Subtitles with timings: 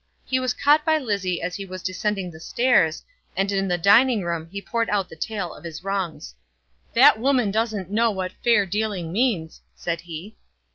[0.25, 3.03] He was caught by Lizzie as he was descending the stairs,
[3.37, 6.33] and in the dining room he poured out the tale of his wrongs.
[6.95, 10.35] "That woman doesn't know what fair dealing means," said he.